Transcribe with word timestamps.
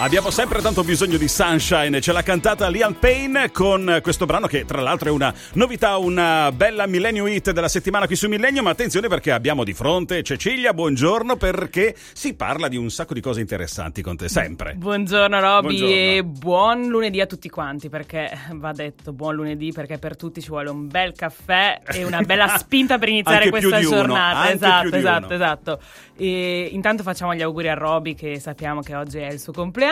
Abbiamo 0.00 0.30
sempre 0.30 0.62
tanto 0.62 0.84
bisogno 0.84 1.16
di 1.16 1.26
sunshine, 1.26 2.00
ce 2.00 2.12
l'ha 2.12 2.22
cantata 2.22 2.68
Liam 2.68 2.92
Payne 2.92 3.50
con 3.50 3.98
questo 4.00 4.26
brano 4.26 4.46
che 4.46 4.64
tra 4.64 4.80
l'altro 4.80 5.08
è 5.08 5.10
una 5.10 5.34
novità, 5.54 5.96
una 5.96 6.52
bella 6.52 6.86
millennium 6.86 7.26
hit 7.26 7.50
della 7.50 7.66
settimana 7.66 8.06
qui 8.06 8.14
su 8.14 8.28
Millennium, 8.28 8.62
ma 8.62 8.70
attenzione 8.70 9.08
perché 9.08 9.32
abbiamo 9.32 9.64
di 9.64 9.72
fronte 9.72 10.22
Cecilia, 10.22 10.72
buongiorno 10.72 11.34
perché 11.34 11.96
si 12.12 12.34
parla 12.34 12.68
di 12.68 12.76
un 12.76 12.90
sacco 12.90 13.12
di 13.12 13.20
cose 13.20 13.40
interessanti 13.40 14.00
con 14.00 14.16
te, 14.16 14.28
sempre. 14.28 14.74
Buongiorno 14.74 15.40
Roby 15.40 15.78
Buongiorno. 15.78 15.94
e 15.94 16.24
buon 16.24 16.86
lunedì 16.86 17.20
a 17.20 17.26
tutti 17.26 17.48
quanti 17.48 17.88
perché 17.88 18.30
va 18.52 18.70
detto 18.70 19.12
buon 19.12 19.34
lunedì 19.34 19.72
perché 19.72 19.98
per 19.98 20.16
tutti 20.16 20.40
ci 20.40 20.48
vuole 20.50 20.70
un 20.70 20.86
bel 20.86 21.12
caffè 21.12 21.80
e 21.84 22.04
una 22.04 22.20
bella 22.20 22.46
spinta 22.56 22.98
per 22.98 23.08
iniziare 23.08 23.50
questa 23.50 23.78
uno, 23.78 23.80
giornata. 23.80 24.38
anche 24.38 24.54
esatto, 24.54 24.80
più 24.82 24.90
di 24.90 24.96
esatto, 24.98 25.26
uno. 25.26 25.34
esatto. 25.34 25.80
E 26.20 26.68
intanto 26.70 27.02
facciamo 27.02 27.34
gli 27.34 27.42
auguri 27.42 27.68
a 27.68 27.74
Roby 27.74 28.14
che 28.14 28.38
sappiamo 28.38 28.80
che 28.80 28.94
oggi 28.94 29.18
è 29.18 29.32
il 29.32 29.40
suo 29.40 29.52
compleanno 29.52 29.86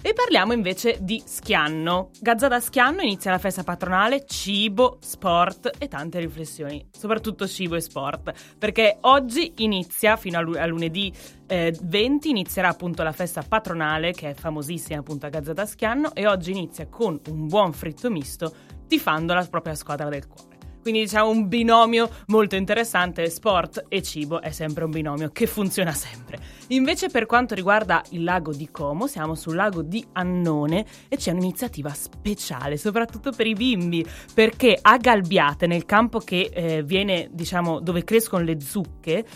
e 0.00 0.14
parliamo 0.14 0.54
invece 0.54 0.96
di 1.02 1.22
Schianno. 1.22 2.08
Gazzada 2.20 2.58
Schianno 2.58 3.02
inizia 3.02 3.30
la 3.30 3.38
festa 3.38 3.64
patronale 3.64 4.24
cibo, 4.24 4.96
sport 5.02 5.72
e 5.78 5.88
tante 5.88 6.20
riflessioni, 6.20 6.88
soprattutto 6.90 7.46
cibo 7.46 7.74
e 7.74 7.82
sport, 7.82 8.32
perché 8.58 8.96
oggi 9.02 9.52
inizia 9.56 10.16
fino 10.16 10.38
a, 10.38 10.40
lu- 10.40 10.56
a 10.56 10.64
lunedì 10.64 11.12
eh, 11.48 11.76
20 11.82 12.30
inizierà 12.30 12.68
appunto 12.68 13.02
la 13.02 13.12
festa 13.12 13.42
patronale 13.42 14.12
che 14.12 14.30
è 14.30 14.34
famosissima 14.34 15.00
appunto 15.00 15.26
a 15.26 15.28
Gazzada 15.28 15.66
Schianno 15.66 16.14
e 16.14 16.26
oggi 16.26 16.52
inizia 16.52 16.86
con 16.86 17.20
un 17.28 17.46
buon 17.46 17.74
fritto 17.74 18.10
misto 18.10 18.54
tifando 18.88 19.34
la 19.34 19.44
propria 19.44 19.74
squadra 19.74 20.08
del 20.08 20.26
cuore. 20.26 20.55
Quindi 20.86 21.02
diciamo 21.02 21.30
un 21.30 21.48
binomio 21.48 22.08
molto 22.28 22.54
interessante, 22.54 23.28
sport 23.28 23.86
e 23.88 24.02
cibo 24.02 24.40
è 24.40 24.52
sempre 24.52 24.84
un 24.84 24.92
binomio 24.92 25.30
che 25.32 25.48
funziona 25.48 25.90
sempre. 25.90 26.38
Invece 26.68 27.08
per 27.08 27.26
quanto 27.26 27.56
riguarda 27.56 28.04
il 28.10 28.22
lago 28.22 28.52
di 28.52 28.70
Como, 28.70 29.08
siamo 29.08 29.34
sul 29.34 29.56
lago 29.56 29.82
di 29.82 30.06
Annone 30.12 30.86
e 31.08 31.16
c'è 31.16 31.32
un'iniziativa 31.32 31.92
speciale, 31.92 32.76
soprattutto 32.76 33.32
per 33.32 33.48
i 33.48 33.54
bimbi, 33.54 34.06
perché 34.32 34.78
a 34.80 34.96
Galbiate, 34.96 35.66
nel 35.66 35.86
campo 35.86 36.20
che 36.20 36.50
eh, 36.54 36.84
viene, 36.84 37.30
diciamo, 37.32 37.80
dove 37.80 38.04
crescono 38.04 38.44
le 38.44 38.60
zucche, 38.60 39.26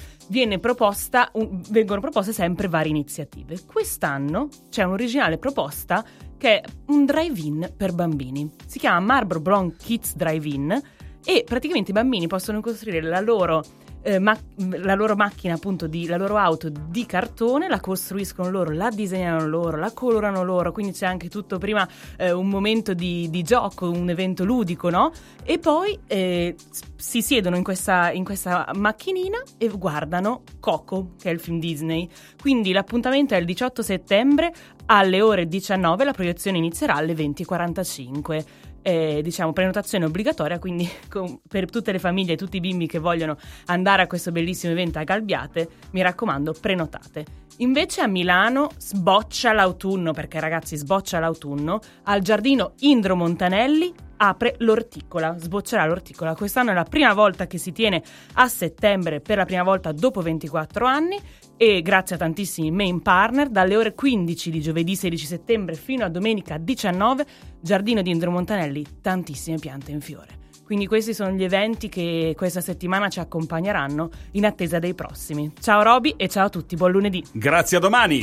proposta 0.60 1.30
un- 1.32 1.60
vengono 1.70 2.00
proposte 2.00 2.32
sempre 2.32 2.68
varie 2.68 2.90
iniziative. 2.90 3.58
Quest'anno 3.66 4.46
c'è 4.68 4.84
un'originale 4.84 5.36
proposta 5.36 6.04
che 6.38 6.60
è 6.60 6.64
un 6.86 7.04
drive-in 7.04 7.72
per 7.76 7.92
bambini. 7.92 8.48
Si 8.66 8.78
chiama 8.78 9.00
Marlboro 9.00 9.40
Brown 9.40 9.74
Kids 9.76 10.14
Drive-In 10.14 10.80
e 11.24 11.44
praticamente 11.46 11.90
i 11.90 11.94
bambini 11.94 12.26
possono 12.26 12.60
costruire 12.60 13.02
la 13.02 13.20
loro, 13.20 13.62
eh, 14.02 14.18
ma- 14.18 14.38
la 14.56 14.94
loro 14.94 15.14
macchina, 15.14 15.54
appunto, 15.54 15.86
di, 15.86 16.06
la 16.06 16.16
loro 16.16 16.36
auto 16.36 16.70
di 16.70 17.04
cartone, 17.04 17.68
la 17.68 17.80
costruiscono 17.80 18.50
loro, 18.50 18.72
la 18.72 18.88
disegnano 18.88 19.46
loro, 19.46 19.76
la 19.76 19.92
colorano 19.92 20.42
loro, 20.42 20.72
quindi 20.72 20.92
c'è 20.92 21.06
anche 21.06 21.28
tutto 21.28 21.58
prima 21.58 21.86
eh, 22.16 22.32
un 22.32 22.48
momento 22.48 22.94
di, 22.94 23.28
di 23.30 23.42
gioco, 23.42 23.90
un 23.90 24.08
evento 24.08 24.44
ludico, 24.44 24.88
no? 24.88 25.12
E 25.44 25.58
poi 25.58 25.98
eh, 26.06 26.56
si 26.96 27.20
siedono 27.20 27.56
in 27.56 27.62
questa, 27.62 28.10
in 28.12 28.24
questa 28.24 28.70
macchinina 28.74 29.42
e 29.58 29.68
guardano 29.68 30.42
Coco, 30.58 31.12
che 31.20 31.28
è 31.28 31.32
il 31.32 31.40
film 31.40 31.58
Disney. 31.58 32.08
Quindi 32.40 32.72
l'appuntamento 32.72 33.34
è 33.34 33.38
il 33.38 33.44
18 33.44 33.82
settembre 33.82 34.52
alle 34.86 35.20
ore 35.20 35.46
19, 35.46 36.04
la 36.04 36.12
proiezione 36.12 36.56
inizierà 36.58 36.94
alle 36.94 37.12
20.45 37.12 38.44
eh, 38.82 39.20
diciamo 39.22 39.52
prenotazione 39.52 40.04
obbligatoria, 40.04 40.58
quindi 40.58 40.88
con- 41.08 41.40
per 41.46 41.68
tutte 41.70 41.92
le 41.92 41.98
famiglie 41.98 42.34
e 42.34 42.36
tutti 42.36 42.56
i 42.56 42.60
bimbi 42.60 42.86
che 42.86 42.98
vogliono 42.98 43.36
andare 43.66 44.02
a 44.02 44.06
questo 44.06 44.32
bellissimo 44.32 44.72
evento 44.72 44.98
a 44.98 45.04
Galbiate, 45.04 45.68
mi 45.92 46.02
raccomando, 46.02 46.54
prenotate. 46.60 47.24
Invece 47.58 48.00
a 48.00 48.06
Milano 48.06 48.70
sboccia 48.78 49.52
l'autunno, 49.52 50.12
perché 50.12 50.40
ragazzi 50.40 50.76
sboccia 50.76 51.18
l'autunno, 51.18 51.80
al 52.04 52.22
giardino 52.22 52.72
Indro 52.80 53.16
Montanelli 53.16 53.92
apre 54.22 54.54
l'orticola, 54.58 55.34
sboccerà 55.38 55.86
l'orticola. 55.86 56.34
Quest'anno 56.34 56.70
è 56.70 56.74
la 56.74 56.84
prima 56.84 57.14
volta 57.14 57.46
che 57.46 57.58
si 57.58 57.72
tiene 57.72 58.02
a 58.34 58.48
settembre, 58.48 59.20
per 59.20 59.38
la 59.38 59.44
prima 59.44 59.62
volta 59.62 59.92
dopo 59.92 60.20
24 60.20 60.86
anni 60.86 61.18
e 61.56 61.80
grazie 61.82 62.16
a 62.16 62.18
tantissimi 62.18 62.70
main 62.70 63.00
partner, 63.00 63.48
dalle 63.48 63.76
ore 63.76 63.94
15 63.94 64.50
di 64.50 64.60
giovedì 64.60 64.94
16 64.94 65.26
settembre 65.26 65.74
fino 65.74 66.04
a 66.04 66.08
domenica 66.08 66.58
19, 66.58 67.26
Giardino 67.60 68.02
di 68.02 68.10
Indro 68.10 68.30
Montanelli, 68.30 68.84
tantissime 69.00 69.58
piante 69.58 69.90
in 69.90 70.00
fiore. 70.00 70.38
Quindi 70.64 70.86
questi 70.86 71.14
sono 71.14 71.32
gli 71.32 71.42
eventi 71.42 71.88
che 71.88 72.34
questa 72.36 72.60
settimana 72.60 73.08
ci 73.08 73.18
accompagneranno 73.18 74.08
in 74.32 74.44
attesa 74.44 74.78
dei 74.78 74.94
prossimi. 74.94 75.52
Ciao 75.60 75.82
Roby 75.82 76.14
e 76.16 76.28
ciao 76.28 76.46
a 76.46 76.48
tutti, 76.48 76.76
buon 76.76 76.92
lunedì! 76.92 77.24
Grazie 77.32 77.78
a 77.78 77.80
domani. 77.80 78.18